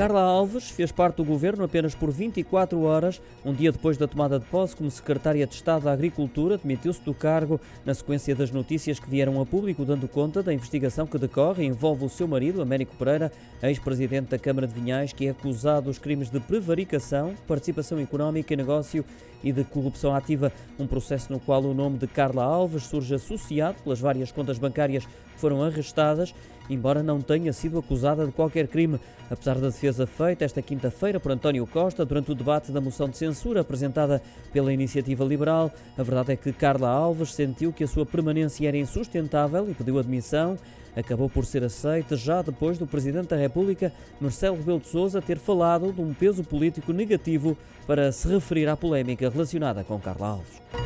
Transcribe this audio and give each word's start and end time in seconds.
Carla 0.00 0.22
Alves 0.22 0.70
fez 0.70 0.90
parte 0.90 1.16
do 1.16 1.24
governo 1.26 1.62
apenas 1.62 1.94
por 1.94 2.10
24 2.10 2.80
horas. 2.80 3.20
Um 3.44 3.52
dia 3.52 3.70
depois 3.70 3.98
da 3.98 4.08
tomada 4.08 4.38
de 4.38 4.46
posse 4.46 4.74
como 4.74 4.90
secretária 4.90 5.46
de 5.46 5.54
Estado 5.54 5.84
da 5.84 5.92
Agricultura, 5.92 6.56
demitiu-se 6.56 7.02
do 7.02 7.12
cargo 7.12 7.60
na 7.84 7.92
sequência 7.92 8.34
das 8.34 8.50
notícias 8.50 8.98
que 8.98 9.10
vieram 9.10 9.38
a 9.42 9.44
público 9.44 9.84
dando 9.84 10.08
conta 10.08 10.42
da 10.42 10.54
investigação 10.54 11.06
que 11.06 11.18
decorre 11.18 11.64
e 11.64 11.66
envolve 11.66 12.06
o 12.06 12.08
seu 12.08 12.26
marido, 12.26 12.62
Américo 12.62 12.96
Pereira, 12.96 13.30
ex-presidente 13.62 14.30
da 14.30 14.38
Câmara 14.38 14.66
de 14.66 14.72
Vinhais, 14.72 15.12
que 15.12 15.26
é 15.26 15.32
acusado 15.32 15.88
dos 15.88 15.98
crimes 15.98 16.30
de 16.30 16.40
prevaricação, 16.40 17.34
participação 17.46 18.00
económica 18.00 18.54
e 18.54 18.56
negócio 18.56 19.04
e 19.42 19.52
de 19.52 19.64
corrupção 19.64 20.14
ativa, 20.14 20.52
um 20.78 20.86
processo 20.86 21.32
no 21.32 21.40
qual 21.40 21.62
o 21.62 21.74
nome 21.74 21.98
de 21.98 22.06
Carla 22.06 22.44
Alves 22.44 22.84
surge 22.84 23.14
associado 23.14 23.82
pelas 23.82 24.00
várias 24.00 24.32
contas 24.32 24.58
bancárias 24.58 25.04
que 25.04 25.40
foram 25.40 25.62
arrestadas, 25.62 26.34
embora 26.68 27.02
não 27.02 27.20
tenha 27.20 27.52
sido 27.52 27.78
acusada 27.78 28.26
de 28.26 28.32
qualquer 28.32 28.68
crime, 28.68 29.00
apesar 29.30 29.58
da 29.58 29.68
defesa 29.68 29.89
feita 30.06 30.44
esta 30.44 30.62
quinta-feira 30.62 31.18
por 31.18 31.32
António 31.32 31.66
Costa 31.66 32.04
durante 32.04 32.30
o 32.30 32.34
debate 32.34 32.72
da 32.72 32.80
moção 32.80 33.08
de 33.08 33.16
censura 33.16 33.60
apresentada 33.60 34.22
pela 34.52 34.72
Iniciativa 34.72 35.24
Liberal. 35.24 35.70
A 35.98 36.02
verdade 36.02 36.32
é 36.32 36.36
que 36.36 36.52
Carla 36.52 36.88
Alves 36.88 37.34
sentiu 37.34 37.72
que 37.72 37.84
a 37.84 37.88
sua 37.88 38.06
permanência 38.06 38.68
era 38.68 38.76
insustentável 38.76 39.68
e 39.70 39.74
pediu 39.74 39.98
admissão. 39.98 40.56
Acabou 40.96 41.28
por 41.28 41.44
ser 41.44 41.62
aceita 41.64 42.16
já 42.16 42.42
depois 42.42 42.78
do 42.78 42.86
Presidente 42.86 43.28
da 43.28 43.36
República, 43.36 43.92
Marcelo 44.20 44.56
Rebelo 44.56 44.80
de 44.80 44.88
Sousa, 44.88 45.20
ter 45.20 45.38
falado 45.38 45.92
de 45.92 46.00
um 46.00 46.14
peso 46.14 46.42
político 46.42 46.92
negativo 46.92 47.56
para 47.86 48.10
se 48.12 48.28
referir 48.28 48.68
à 48.68 48.76
polémica 48.76 49.28
relacionada 49.28 49.84
com 49.84 49.98
Carla 49.98 50.28
Alves. 50.28 50.79